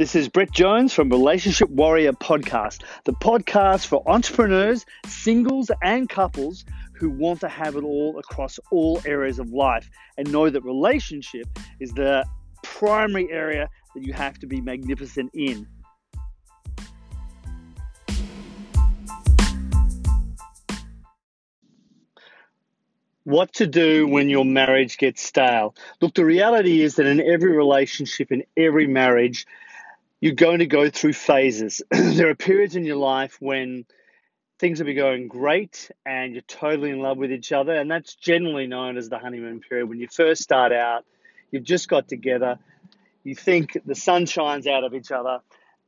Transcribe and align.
This 0.00 0.14
is 0.14 0.30
Brett 0.30 0.50
Jones 0.50 0.94
from 0.94 1.10
Relationship 1.10 1.68
Warrior 1.68 2.14
Podcast, 2.14 2.84
the 3.04 3.12
podcast 3.12 3.84
for 3.84 4.02
entrepreneurs, 4.08 4.86
singles, 5.04 5.70
and 5.82 6.08
couples 6.08 6.64
who 6.94 7.10
want 7.10 7.40
to 7.40 7.50
have 7.50 7.76
it 7.76 7.84
all 7.84 8.18
across 8.18 8.58
all 8.72 9.02
areas 9.04 9.38
of 9.38 9.50
life 9.50 9.90
and 10.16 10.32
know 10.32 10.48
that 10.48 10.64
relationship 10.64 11.46
is 11.80 11.92
the 11.92 12.24
primary 12.62 13.30
area 13.30 13.68
that 13.94 14.02
you 14.02 14.14
have 14.14 14.38
to 14.38 14.46
be 14.46 14.62
magnificent 14.62 15.32
in. 15.34 15.66
What 23.24 23.52
to 23.52 23.66
do 23.66 24.06
when 24.06 24.30
your 24.30 24.46
marriage 24.46 24.96
gets 24.96 25.20
stale? 25.20 25.74
Look, 26.00 26.14
the 26.14 26.24
reality 26.24 26.80
is 26.80 26.94
that 26.94 27.04
in 27.04 27.20
every 27.20 27.54
relationship, 27.54 28.32
in 28.32 28.44
every 28.56 28.86
marriage, 28.86 29.44
you're 30.20 30.34
going 30.34 30.58
to 30.58 30.66
go 30.66 30.90
through 30.90 31.14
phases. 31.14 31.82
there 31.90 32.28
are 32.28 32.34
periods 32.34 32.76
in 32.76 32.84
your 32.84 32.96
life 32.96 33.36
when 33.40 33.86
things 34.58 34.78
will 34.78 34.86
be 34.86 34.94
going 34.94 35.26
great 35.28 35.90
and 36.04 36.34
you're 36.34 36.42
totally 36.42 36.90
in 36.90 37.00
love 37.00 37.16
with 37.16 37.32
each 37.32 37.50
other, 37.52 37.74
and 37.74 37.90
that's 37.90 38.14
generally 38.14 38.66
known 38.66 38.98
as 38.98 39.08
the 39.08 39.18
honeymoon 39.18 39.60
period. 39.60 39.88
When 39.88 39.98
you 39.98 40.08
first 40.08 40.42
start 40.42 40.72
out, 40.72 41.04
you've 41.50 41.64
just 41.64 41.88
got 41.88 42.06
together, 42.08 42.58
you 43.24 43.34
think 43.34 43.78
the 43.86 43.94
sun 43.94 44.26
shines 44.26 44.66
out 44.66 44.84
of 44.84 44.94
each 44.94 45.10
other, 45.10 45.40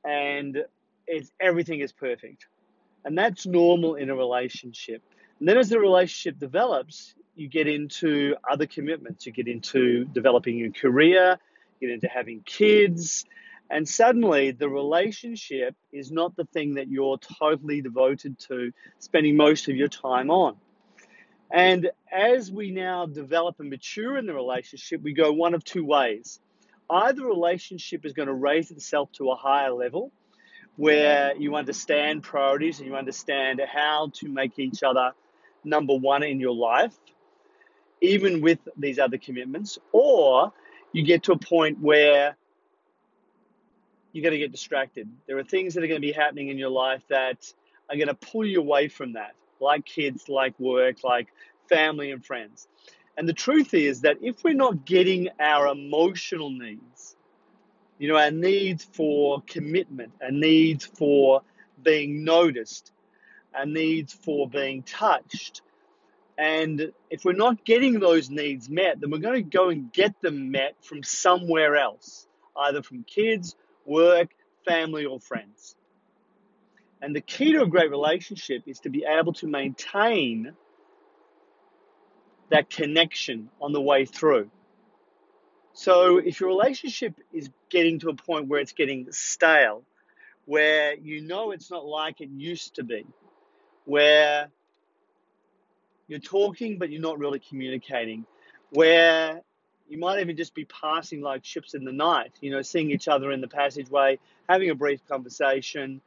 and 0.05 0.65
it's, 1.07 1.31
everything 1.39 1.81
is 1.81 1.93
perfect. 1.93 2.47
And 3.05 3.19
that's 3.19 3.45
normal 3.45 3.97
in 3.97 4.09
a 4.09 4.17
relationship. 4.17 5.03
And 5.39 5.49
then 5.49 5.59
as 5.59 5.69
the 5.69 5.79
relationship 5.79 6.39
develops, 6.39 7.15
you 7.35 7.49
get 7.49 7.67
into 7.67 8.37
other 8.49 8.67
commitments. 8.67 9.27
You 9.27 9.33
get 9.33 9.49
into 9.49 10.05
developing 10.05 10.57
your 10.57 10.71
career, 10.71 11.39
you 11.81 11.89
get 11.89 11.95
into 11.95 12.09
having 12.09 12.43
kids, 12.45 13.27
and 13.71 13.89
suddenly, 13.89 14.51
the 14.51 14.69
relationship 14.69 15.75
is 15.93 16.11
not 16.11 16.37
the 16.37 16.45
thing 16.45 16.75
that 16.75 16.89
you're 16.89 17.19
totally 17.19 17.81
devoted 17.81 18.39
to, 18.41 18.73
spending 18.99 19.37
most 19.37 19.69
of 19.69 19.77
your 19.77 19.89
time 19.89 20.31
on. 20.31 20.57
And 21.51 21.91
as 22.11 22.51
we 22.51 22.71
now 22.71 23.07
develop 23.07 23.61
and 23.61 23.71
mature 23.71 24.17
in 24.17 24.27
the 24.27 24.35
relationship, 24.35 25.03
we 25.03 25.13
go 25.13 25.33
one 25.33 25.55
of 25.55 25.65
two 25.65 25.85
ways. 25.85 26.41
Either 26.91 27.25
relationship 27.25 28.05
is 28.05 28.13
going 28.13 28.29
to 28.29 28.35
raise 28.35 28.71
itself 28.71 29.11
to 29.13 29.31
a 29.31 29.37
higher 29.37 29.73
level 29.73 30.13
where 30.77 31.37
you 31.37 31.55
understand 31.57 32.23
priorities 32.23 32.79
and 32.79 32.89
you 32.89 32.97
understand 32.97 33.61
how 33.67 34.11
to 34.15 34.29
make 34.29 34.59
each 34.59 34.83
other 34.83 35.13
number 35.65 35.95
one 35.95 36.23
in 36.23 36.41
your 36.41 36.55
life, 36.55 36.95
even 38.01 38.41
with 38.41 38.59
these 38.77 38.99
other 38.99 39.19
commitments, 39.19 39.79
or 39.93 40.53
you 40.93 41.03
get 41.03 41.23
to 41.25 41.33
a 41.33 41.39
point 41.39 41.79
where 41.81 42.37
you're 44.13 44.23
going 44.23 44.33
to 44.33 44.39
get 44.39 44.53
distracted. 44.53 45.09
There 45.27 45.39
are 45.39 45.45
things 45.45 45.75
that 45.75 45.83
are 45.83 45.87
going 45.87 46.01
to 46.01 46.07
be 46.07 46.13
happening 46.13 46.49
in 46.49 46.59
your 46.59 46.71
life 46.71 47.03
that 47.09 47.53
are 47.89 47.97
going 47.97 48.09
to 48.09 48.15
pull 48.15 48.47
you 48.47 48.61
away 48.61 48.89
from 48.89 49.15
that, 49.15 49.35
like 49.61 49.85
kids, 49.85 50.29
like 50.29 50.59
work, 50.61 51.03
like 51.03 51.29
family 51.69 52.11
and 52.11 52.25
friends. 52.25 52.69
And 53.17 53.29
the 53.29 53.33
truth 53.33 53.75
is 53.75 54.03
that 54.03 54.19
if 54.23 54.45
we're 54.45 54.55
not 54.55 54.85
getting 54.85 55.29
our 55.41 55.69
emotional 55.69 56.51
needs, 56.51 57.17
you 57.99 58.09
know, 58.09 58.17
our 58.17 58.31
needs 58.31 58.85
for 58.85 59.43
commitment, 59.47 60.13
our 60.23 60.31
needs 60.31 60.85
for 60.85 61.43
being 61.83 62.25
noticed, 62.25 62.93
our 63.55 63.67
needs 63.67 64.13
for 64.13 64.49
being 64.49 64.83
touched, 64.83 65.63
and 66.39 66.93
if 67.11 67.25
we're 67.25 67.33
not 67.33 67.65
getting 67.65 68.01
those 68.01 68.31
needs 68.31 68.69
met, 68.69 69.01
then 69.01 69.11
we're 69.11 69.19
going 69.19 69.45
to 69.45 69.49
go 69.49 69.69
and 69.69 69.93
get 69.93 70.21
them 70.23 70.51
met 70.51 70.75
from 70.81 71.03
somewhere 71.03 71.77
else, 71.77 72.27
either 72.57 72.83
from 72.83 73.05
kids 73.05 73.55
work, 73.85 74.31
family, 74.65 75.05
or 75.05 75.21
friends. 75.21 75.77
And 77.01 77.17
the 77.17 77.21
key 77.21 77.53
to 77.53 77.63
a 77.63 77.67
great 77.67 77.91
relationship 77.91 78.63
is 78.67 78.81
to 78.81 78.91
be 78.91 79.05
able 79.05 79.33
to 79.35 79.47
maintain 79.49 80.53
that 82.51 82.71
connection 82.71 83.49
on 83.61 83.73
the 83.73 83.81
way 83.81 84.05
through. 84.05 84.51
So 85.73 86.19
if 86.19 86.39
your 86.39 86.51
relationship 86.51 87.15
is 87.33 87.51
getting 87.71 87.99
to 88.01 88.11
a 88.11 88.15
point 88.15 88.49
where 88.49 88.61
it's 88.61 88.73
getting 88.73 89.07
stale, 89.11 89.83
where 90.45 90.95
you 90.95 91.23
know 91.23 91.51
it's 91.51 91.71
not 91.71 91.87
like 91.87 92.21
it 92.21 92.29
used 92.29 92.77
to 92.77 92.85
be, 92.85 93.07
where 93.85 94.51
you're 96.09 96.19
talking 96.19 96.79
but 96.79 96.91
you're 96.91 97.01
not 97.01 97.19
really 97.19 97.41
communicating, 97.41 98.27
where 98.71 99.41
you 99.93 99.99
might 99.99 100.21
even 100.21 100.39
just 100.39 100.55
be 100.55 100.65
passing 100.65 101.21
like 101.21 101.45
ships 101.45 101.75
in 101.75 101.85
the 101.85 101.93
night, 101.93 102.33
you 102.41 102.51
know, 102.51 102.63
seeing 102.63 102.91
each 102.91 103.09
other 103.09 103.31
in 103.31 103.43
the 103.43 103.47
passageway, 103.47 104.19
having 104.49 104.71
a 104.71 104.75
brief 104.75 105.07
conversation, 105.07 106.01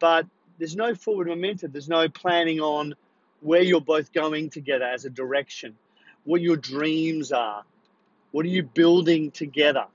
but 0.00 0.26
there's 0.58 0.74
no 0.74 0.96
forward 0.96 1.28
momentum. 1.28 1.70
There's 1.70 1.88
no 1.88 2.08
planning 2.08 2.60
on 2.60 2.96
where 3.40 3.62
you're 3.62 3.80
both 3.80 4.12
going 4.12 4.50
together 4.50 4.84
as 4.84 5.04
a 5.04 5.10
direction, 5.10 5.76
what 6.24 6.40
your 6.40 6.56
dreams 6.56 7.30
are, 7.30 7.62
what 8.32 8.44
are 8.46 8.48
you 8.48 8.64
building 8.64 9.30
together. 9.30 9.86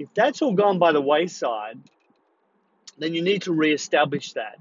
If 0.00 0.08
that's 0.14 0.42
all 0.42 0.52
gone 0.52 0.80
by 0.80 0.90
the 0.90 1.00
wayside, 1.00 1.78
then 2.98 3.14
you 3.14 3.22
need 3.22 3.42
to 3.42 3.52
reestablish 3.52 4.32
that. 4.32 4.58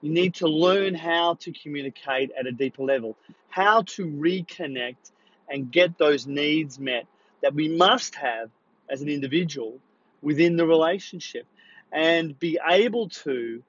You 0.00 0.10
need 0.10 0.36
to 0.36 0.48
learn 0.48 0.94
how 0.94 1.34
to 1.34 1.52
communicate 1.52 2.30
at 2.38 2.46
a 2.46 2.52
deeper 2.52 2.82
level, 2.82 3.14
how 3.50 3.82
to 3.82 4.06
reconnect 4.06 5.12
and 5.52 5.70
get 5.70 5.98
those 5.98 6.26
needs 6.26 6.78
met 6.78 7.06
that 7.42 7.54
we 7.54 7.68
must 7.68 8.14
have 8.14 8.50
as 8.88 9.02
an 9.02 9.08
individual 9.08 9.78
within 10.22 10.56
the 10.56 10.66
relationship 10.66 11.46
and 11.92 12.38
be 12.38 12.58
able 12.68 13.10
to 13.10 13.62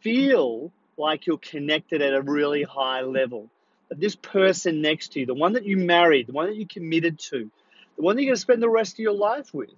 feel 0.00 0.72
like 0.96 1.26
you're 1.26 1.38
connected 1.38 2.00
at 2.00 2.14
a 2.14 2.22
really 2.22 2.62
high 2.62 3.02
level. 3.02 3.48
That 3.88 4.00
this 4.00 4.16
person 4.16 4.80
next 4.80 5.12
to 5.12 5.20
you, 5.20 5.26
the 5.26 5.34
one 5.34 5.54
that 5.54 5.66
you 5.66 5.76
married, 5.76 6.28
the 6.28 6.32
one 6.32 6.46
that 6.46 6.56
you 6.56 6.66
committed 6.66 7.18
to, 7.30 7.50
the 7.96 8.02
one 8.02 8.16
that 8.16 8.22
you're 8.22 8.30
going 8.30 8.36
to 8.36 8.40
spend 8.40 8.62
the 8.62 8.68
rest 8.68 8.94
of 8.94 9.00
your 9.00 9.12
life 9.12 9.52
with, 9.52 9.70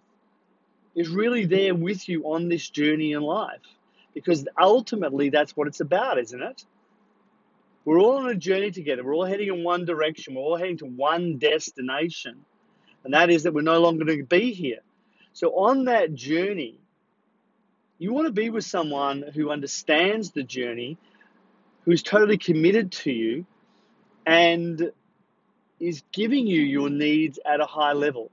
is 0.94 1.08
really 1.08 1.46
there 1.46 1.74
with 1.74 2.08
you 2.08 2.24
on 2.24 2.48
this 2.48 2.68
journey 2.68 3.12
in 3.12 3.22
life. 3.22 3.60
Because 4.14 4.46
ultimately, 4.60 5.30
that's 5.30 5.56
what 5.56 5.66
it's 5.66 5.80
about, 5.80 6.18
isn't 6.18 6.42
it? 6.42 6.64
We're 7.84 7.98
all 7.98 8.18
on 8.18 8.28
a 8.28 8.34
journey 8.34 8.70
together. 8.70 9.04
We're 9.04 9.14
all 9.14 9.24
heading 9.24 9.48
in 9.48 9.64
one 9.64 9.84
direction. 9.84 10.34
We're 10.34 10.42
all 10.42 10.56
heading 10.56 10.78
to 10.78 10.86
one 10.86 11.38
destination. 11.38 12.44
And 13.04 13.14
that 13.14 13.30
is 13.30 13.42
that 13.42 13.54
we're 13.54 13.62
no 13.62 13.80
longer 13.80 14.04
going 14.04 14.18
to 14.18 14.24
be 14.24 14.52
here. 14.52 14.80
So, 15.32 15.48
on 15.50 15.86
that 15.86 16.14
journey, 16.14 16.78
you 17.98 18.12
want 18.12 18.26
to 18.26 18.32
be 18.32 18.50
with 18.50 18.64
someone 18.64 19.24
who 19.34 19.50
understands 19.50 20.30
the 20.30 20.42
journey, 20.42 20.98
who's 21.84 22.02
totally 22.02 22.38
committed 22.38 22.92
to 22.92 23.10
you, 23.10 23.46
and 24.26 24.92
is 25.80 26.02
giving 26.12 26.46
you 26.46 26.60
your 26.60 26.90
needs 26.90 27.40
at 27.44 27.60
a 27.60 27.66
high 27.66 27.92
level. 27.92 28.30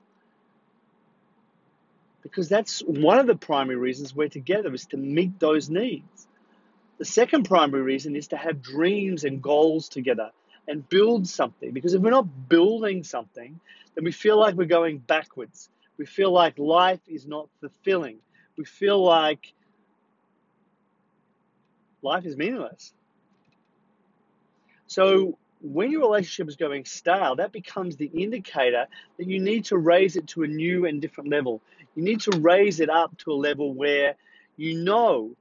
Because 2.22 2.50
that's 2.50 2.82
one 2.82 3.18
of 3.18 3.26
the 3.26 3.36
primary 3.36 3.78
reasons 3.78 4.14
we're 4.14 4.30
together 4.30 4.72
is 4.74 4.86
to 4.88 4.98
meet 4.98 5.40
those 5.40 5.70
needs. 5.70 6.28
The 7.00 7.06
second 7.06 7.46
primary 7.46 7.82
reason 7.82 8.16
is 8.18 8.28
to 8.28 8.38
have 8.38 8.62
dreams 8.62 9.24
and 9.24 9.42
goals 9.42 9.88
together 9.88 10.32
and 10.68 10.88
build 10.88 11.28
something. 11.28 11.72
Because 11.72 11.94
if 11.94 12.02
we're 12.02 12.12
not 12.12 12.50
building 12.50 13.04
something, 13.04 13.58
then 13.96 14.04
we 14.04 14.12
feel 14.12 14.38
like 14.38 14.56
we're 14.56 14.66
going 14.66 15.00
backwards. 15.00 15.70
We 15.98 16.06
feel 16.06 16.32
like 16.32 16.60
life 16.60 17.00
is 17.08 17.26
not 17.26 17.48
fulfilling. 17.62 18.18
We 18.58 18.66
feel 18.66 19.02
like 19.02 19.54
life 22.02 22.26
is 22.26 22.36
meaningless. 22.36 22.94
So 24.88 25.38
when 25.62 25.92
your 25.92 26.02
relationship 26.02 26.50
is 26.50 26.58
going 26.58 26.84
stale, 26.84 27.38
that 27.38 27.54
becomes 27.54 27.96
the 27.96 28.08
indicator 28.08 28.88
that 29.18 29.28
you 29.28 29.40
need 29.40 29.66
to 29.66 29.78
raise 29.78 30.18
it 30.18 30.28
to 30.28 30.44
a 30.44 30.48
new 30.48 30.86
and 30.86 31.02
different 31.02 31.30
level. 31.30 31.62
You 31.96 32.04
need 32.04 32.20
to 32.22 32.40
raise 32.40 32.82
it 32.82 32.90
up 32.90 33.18
to 33.20 33.32
a 33.32 33.36
level 33.36 33.74
where 33.74 34.16
you 34.58 34.84
know 34.84 35.32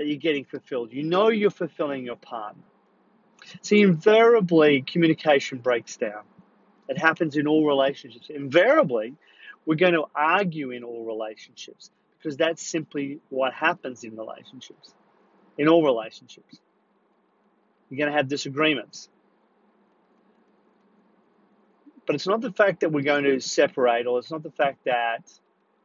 that 0.00 0.06
you're 0.06 0.16
getting 0.16 0.46
fulfilled. 0.46 0.94
You 0.94 1.02
know 1.02 1.28
you're 1.28 1.50
fulfilling 1.50 2.06
your 2.06 2.16
partner. 2.16 2.62
See, 3.60 3.82
invariably, 3.82 4.80
communication 4.80 5.58
breaks 5.58 5.98
down. 5.98 6.22
It 6.88 6.96
happens 6.96 7.36
in 7.36 7.46
all 7.46 7.66
relationships. 7.66 8.30
Invariably, 8.30 9.12
we're 9.66 9.74
going 9.74 9.92
to 9.92 10.04
argue 10.14 10.70
in 10.70 10.84
all 10.84 11.04
relationships 11.04 11.90
because 12.16 12.38
that's 12.38 12.66
simply 12.66 13.20
what 13.28 13.52
happens 13.52 14.02
in 14.02 14.16
relationships, 14.16 14.94
in 15.58 15.68
all 15.68 15.84
relationships. 15.84 16.58
You're 17.90 17.98
going 17.98 18.10
to 18.10 18.16
have 18.16 18.26
disagreements. 18.26 19.10
But 22.06 22.14
it's 22.14 22.26
not 22.26 22.40
the 22.40 22.52
fact 22.52 22.80
that 22.80 22.90
we're 22.90 23.04
going 23.04 23.24
to 23.24 23.38
separate 23.38 24.06
or 24.06 24.18
it's 24.18 24.30
not 24.30 24.42
the 24.42 24.50
fact 24.50 24.86
that 24.86 25.30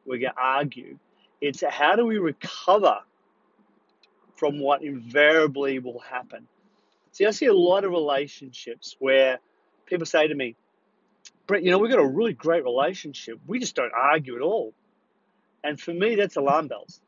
we're 0.05 0.19
going 0.19 0.33
to 0.33 0.41
argue. 0.41 0.99
It's 1.41 1.61
how 1.69 1.97
do 1.97 2.05
we 2.05 2.17
recover 2.17 2.99
from 4.35 4.59
what 4.59 4.83
invariably 4.83 5.79
will 5.79 5.99
happen. 5.99 6.47
See, 7.11 7.25
I 7.25 7.31
see 7.31 7.45
a 7.45 7.53
lot 7.53 7.85
of 7.85 7.91
relationships 7.91 8.95
where 8.99 9.39
people 9.85 10.05
say 10.05 10.27
to 10.27 10.35
me, 10.35 10.55
Brett, 11.47 11.63
you 11.63 11.71
know, 11.71 11.77
we've 11.77 11.91
got 11.91 11.99
a 11.99 12.05
really 12.05 12.33
great 12.33 12.63
relationship. 12.63 13.39
We 13.47 13.59
just 13.59 13.75
don't 13.75 13.93
argue 13.93 14.35
at 14.35 14.41
all. 14.41 14.73
And 15.63 15.79
for 15.79 15.93
me, 15.93 16.15
that's 16.15 16.35
alarm 16.35 16.67
bells. 16.67 16.99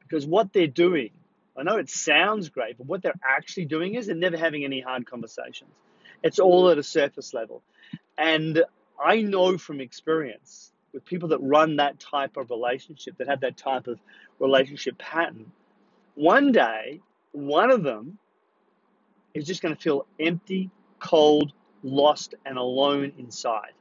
Because 0.00 0.26
what 0.26 0.52
they're 0.52 0.66
doing, 0.66 1.10
I 1.56 1.62
know 1.62 1.76
it 1.76 1.90
sounds 1.90 2.48
great, 2.48 2.78
but 2.78 2.86
what 2.86 3.02
they're 3.02 3.20
actually 3.22 3.66
doing 3.66 3.94
is 3.94 4.06
they're 4.06 4.16
never 4.16 4.36
having 4.36 4.64
any 4.64 4.80
hard 4.80 5.06
conversations. 5.06 5.70
It's 6.22 6.38
all 6.38 6.70
at 6.70 6.78
a 6.78 6.82
surface 6.82 7.34
level. 7.34 7.62
And 8.16 8.64
I 9.02 9.22
know 9.22 9.58
from 9.58 9.80
experience 9.80 10.72
with 10.92 11.04
people 11.04 11.28
that 11.28 11.38
run 11.38 11.76
that 11.76 12.00
type 12.00 12.36
of 12.36 12.50
relationship, 12.50 13.16
that 13.18 13.28
have 13.28 13.40
that 13.40 13.56
type 13.56 13.86
of 13.86 13.98
relationship 14.38 14.98
pattern, 14.98 15.50
one 16.14 16.52
day, 16.52 17.00
one 17.32 17.70
of 17.70 17.82
them 17.82 18.18
is 19.34 19.46
just 19.46 19.62
going 19.62 19.74
to 19.74 19.80
feel 19.80 20.06
empty, 20.18 20.70
cold, 20.98 21.52
lost, 21.82 22.34
and 22.44 22.58
alone 22.58 23.12
inside. 23.18 23.72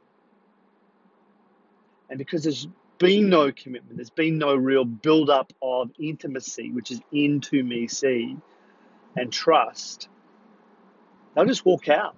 And 2.10 2.18
because 2.18 2.44
there's 2.44 2.68
been 3.00 3.30
no 3.30 3.52
commitment, 3.52 3.98
there's 3.98 4.10
been 4.10 4.38
no 4.38 4.56
real 4.56 4.86
build 4.86 5.30
up 5.30 5.54
of 5.62 5.92
intimacy, 6.00 6.72
which 6.72 6.92
is 6.92 7.02
into 7.12 7.64
me, 7.64 7.88
see, 7.88 8.38
and 9.16 9.32
trust, 9.32 10.10
they'll 11.36 11.46
just 11.46 11.66
walk 11.66 11.90
out. 11.90 12.16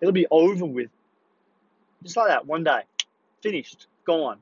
It'll 0.00 0.12
be 0.12 0.26
over 0.30 0.64
with. 0.64 0.90
Just 2.02 2.16
like 2.16 2.28
that, 2.28 2.46
one 2.46 2.64
day. 2.64 2.82
Finished. 3.42 3.86
Gone. 4.04 4.38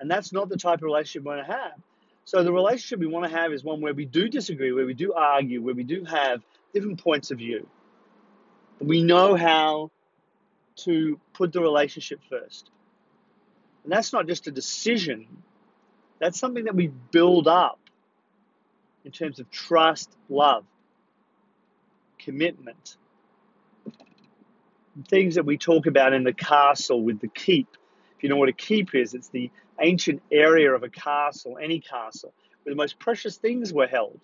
And 0.00 0.10
that's 0.10 0.32
not 0.32 0.48
the 0.48 0.56
type 0.56 0.78
of 0.78 0.82
relationship 0.82 1.24
we 1.24 1.34
want 1.34 1.46
to 1.46 1.52
have. 1.52 1.72
So 2.24 2.42
the 2.42 2.52
relationship 2.52 3.00
we 3.00 3.06
want 3.06 3.30
to 3.30 3.36
have 3.36 3.52
is 3.52 3.64
one 3.64 3.80
where 3.80 3.94
we 3.94 4.04
do 4.04 4.28
disagree, 4.28 4.72
where 4.72 4.86
we 4.86 4.94
do 4.94 5.14
argue, 5.14 5.62
where 5.62 5.74
we 5.74 5.82
do 5.82 6.04
have 6.04 6.42
different 6.72 7.02
points 7.02 7.30
of 7.30 7.38
view. 7.38 7.66
We 8.80 9.02
know 9.02 9.34
how 9.34 9.90
to 10.84 11.18
put 11.32 11.52
the 11.52 11.60
relationship 11.60 12.20
first. 12.28 12.70
And 13.82 13.92
that's 13.92 14.12
not 14.12 14.26
just 14.26 14.46
a 14.46 14.50
decision, 14.50 15.26
that's 16.20 16.38
something 16.38 16.64
that 16.64 16.74
we 16.74 16.88
build 16.88 17.48
up 17.48 17.80
in 19.04 19.10
terms 19.10 19.40
of 19.40 19.50
trust, 19.50 20.10
love, 20.28 20.64
commitment. 22.18 22.96
Things 25.06 25.36
that 25.36 25.44
we 25.44 25.56
talk 25.56 25.86
about 25.86 26.12
in 26.12 26.24
the 26.24 26.32
castle 26.32 27.02
with 27.02 27.20
the 27.20 27.28
keep. 27.28 27.68
If 28.16 28.24
you 28.24 28.28
know 28.28 28.36
what 28.36 28.48
a 28.48 28.52
keep 28.52 28.94
is, 28.94 29.14
it's 29.14 29.28
the 29.28 29.50
ancient 29.80 30.22
area 30.32 30.74
of 30.74 30.82
a 30.82 30.88
castle, 30.88 31.56
any 31.62 31.78
castle, 31.80 32.32
where 32.62 32.74
the 32.74 32.76
most 32.76 32.98
precious 32.98 33.36
things 33.36 33.72
were 33.72 33.86
held. 33.86 34.18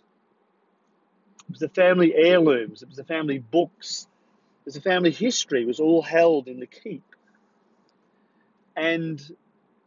It 1.49 1.51
was 1.51 1.61
the 1.61 1.69
family 1.69 2.13
heirlooms, 2.15 2.83
it 2.83 2.89
was 2.89 2.97
the 2.97 3.05
family 3.05 3.39
books, 3.39 4.09
it 4.63 4.65
was 4.65 4.75
the 4.75 4.81
family 4.81 5.11
history, 5.11 5.63
it 5.63 5.67
was 5.67 5.79
all 5.79 6.03
held 6.03 6.49
in 6.49 6.59
the 6.59 6.67
keep. 6.67 7.05
And 8.75 9.23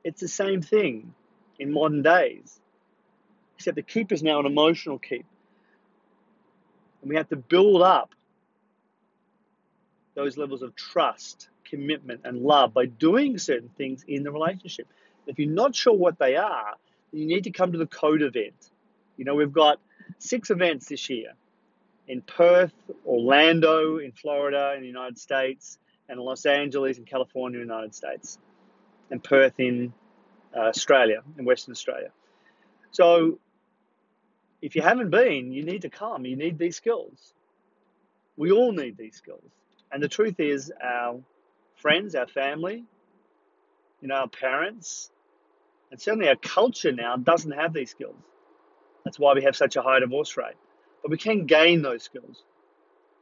it's 0.03 0.21
the 0.21 0.27
same 0.29 0.61
thing 0.61 1.13
in 1.59 1.73
modern 1.73 2.01
days, 2.01 2.61
except 3.57 3.75
the 3.75 3.81
keep 3.81 4.11
is 4.11 4.23
now 4.23 4.39
an 4.39 4.45
emotional 4.45 4.99
keep. 4.99 5.25
And 7.01 7.09
we 7.09 7.15
have 7.17 7.27
to 7.29 7.35
build 7.35 7.81
up 7.81 8.13
those 10.17 10.35
levels 10.35 10.63
of 10.63 10.75
trust, 10.75 11.47
commitment, 11.63 12.21
and 12.25 12.41
love 12.41 12.73
by 12.73 12.87
doing 12.87 13.37
certain 13.37 13.69
things 13.77 14.03
in 14.07 14.23
the 14.23 14.31
relationship. 14.31 14.87
If 15.27 15.37
you're 15.37 15.49
not 15.49 15.75
sure 15.75 15.93
what 15.93 16.17
they 16.17 16.35
are, 16.35 16.73
you 17.13 17.27
need 17.27 17.43
to 17.43 17.51
come 17.51 17.71
to 17.71 17.77
the 17.77 17.85
code 17.85 18.23
event. 18.23 18.71
You 19.15 19.25
know, 19.25 19.35
we've 19.35 19.53
got 19.53 19.79
six 20.17 20.49
events 20.49 20.87
this 20.87 21.07
year 21.07 21.33
in 22.07 22.21
Perth, 22.21 22.73
Orlando 23.05 23.99
in 23.99 24.11
Florida 24.11 24.73
in 24.75 24.81
the 24.81 24.87
United 24.87 25.19
States, 25.19 25.77
and 26.09 26.19
Los 26.19 26.45
Angeles 26.47 26.97
in 26.97 27.05
California 27.05 27.59
in 27.61 27.67
the 27.67 27.73
United 27.73 27.93
States, 27.93 28.39
and 29.11 29.23
Perth 29.23 29.59
in 29.59 29.93
uh, 30.55 30.61
Australia, 30.61 31.21
in 31.37 31.45
Western 31.45 31.73
Australia. 31.73 32.09
So 32.89 33.37
if 34.63 34.75
you 34.75 34.81
haven't 34.81 35.11
been, 35.11 35.51
you 35.51 35.63
need 35.63 35.83
to 35.83 35.89
come. 35.89 36.25
You 36.25 36.35
need 36.35 36.57
these 36.57 36.75
skills. 36.75 37.33
We 38.35 38.51
all 38.51 38.71
need 38.71 38.97
these 38.97 39.15
skills. 39.15 39.51
And 39.91 40.03
the 40.03 40.07
truth 40.07 40.39
is, 40.39 40.71
our 40.83 41.19
friends, 41.75 42.15
our 42.15 42.27
family, 42.27 42.83
you 44.01 44.07
know, 44.07 44.15
our 44.15 44.27
parents, 44.27 45.11
and 45.91 45.99
certainly 45.99 46.27
our 46.27 46.35
culture 46.35 46.91
now 46.91 47.15
doesn't 47.15 47.51
have 47.51 47.73
these 47.73 47.91
skills. 47.91 48.15
That's 49.05 49.17
why 49.17 49.33
we 49.33 49.43
have 49.43 49.55
such 49.55 49.75
a 49.77 49.81
high 49.81 49.99
divorce 49.99 50.35
rate. 50.35 50.55
But 51.01 51.11
we 51.11 51.17
can 51.17 51.45
gain 51.45 51.81
those 51.81 52.03
skills. 52.03 52.43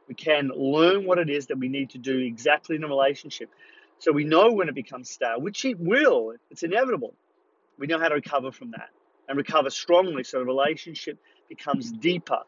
We 0.08 0.14
can 0.14 0.48
learn 0.48 1.04
what 1.04 1.18
it 1.18 1.30
is 1.30 1.46
that 1.46 1.58
we 1.58 1.68
need 1.68 1.90
to 1.90 1.98
do 1.98 2.18
exactly 2.18 2.76
in 2.76 2.84
a 2.84 2.88
relationship. 2.88 3.50
So 3.98 4.12
we 4.12 4.24
know 4.24 4.52
when 4.52 4.68
it 4.68 4.74
becomes 4.74 5.10
stale, 5.10 5.40
which 5.40 5.64
it 5.64 5.78
will, 5.78 6.32
it's 6.50 6.62
inevitable. 6.62 7.14
We 7.78 7.86
know 7.86 7.98
how 7.98 8.08
to 8.08 8.14
recover 8.14 8.52
from 8.52 8.72
that 8.72 8.90
and 9.28 9.36
recover 9.36 9.70
strongly 9.70 10.24
so 10.24 10.38
the 10.38 10.44
relationship 10.44 11.18
becomes 11.48 11.92
deeper, 11.92 12.40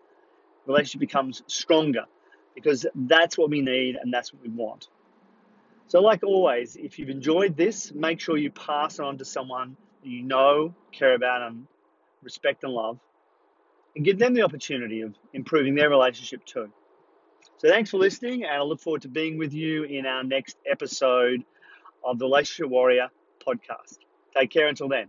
the 0.67 0.73
relationship 0.73 1.01
becomes 1.01 1.43
stronger 1.47 2.05
because 2.55 2.87
that's 2.95 3.39
what 3.39 3.51
we 3.51 3.61
need 3.61 3.97
and 3.97 4.13
that's 4.13 4.33
what 4.33 4.43
we 4.43 4.49
want. 4.49 4.89
So, 5.87 6.01
like 6.01 6.23
always, 6.23 6.77
if 6.77 6.99
you've 6.99 7.09
enjoyed 7.09 7.57
this, 7.57 7.93
make 7.93 8.21
sure 8.21 8.37
you 8.37 8.51
pass 8.51 8.99
it 8.99 9.05
on 9.05 9.19
to 9.19 9.25
someone 9.25 9.77
you 10.03 10.23
know, 10.23 10.75
care 10.93 11.15
about, 11.15 11.43
and 11.43 11.67
respect 12.23 12.65
and 12.65 12.73
love, 12.73 12.99
and 13.97 14.05
give 14.05 14.19
them 14.19 14.35
the 14.35 14.43
opportunity 14.43 15.01
of 15.03 15.15
improving 15.33 15.75
their 15.75 15.91
relationship 15.91 16.45
too. 16.45 16.71
So, 17.59 17.69
thanks 17.69 17.91
for 17.91 17.99
listening, 17.99 18.45
and 18.45 18.53
I 18.53 18.63
look 18.63 18.81
forward 18.81 19.03
to 19.03 19.09
being 19.09 19.39
with 19.39 19.53
you 19.53 19.85
in 19.85 20.07
our 20.07 20.23
next 20.23 20.57
episode 20.71 21.43
of 22.05 22.19
the 22.19 22.27
Relationship 22.27 22.71
Warrior 22.71 23.09
podcast. 23.45 23.99
Take 24.37 24.51
care 24.51 24.69
until 24.69 24.89
then. 24.89 25.09